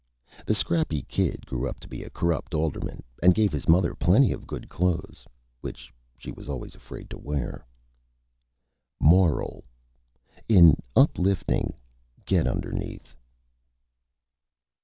The 0.47 0.55
Scrappy 0.55 1.03
Kid 1.03 1.45
grew 1.45 1.69
up 1.69 1.79
to 1.81 1.87
be 1.87 2.01
a 2.01 2.09
Corrupt 2.09 2.55
Alderman, 2.55 3.03
and 3.21 3.35
gave 3.35 3.51
his 3.51 3.67
Mother 3.69 3.93
plenty 3.93 4.31
of 4.31 4.47
Good 4.47 4.67
Clothes, 4.67 5.27
which 5.59 5.93
she 6.17 6.31
was 6.31 6.49
always 6.49 6.73
afraid 6.73 7.07
to 7.11 7.19
wear. 7.19 7.63
MORAL: 8.99 9.63
_In 10.49 10.79
uplifting, 10.95 11.75
get 12.25 12.47
underneath. 12.47 13.15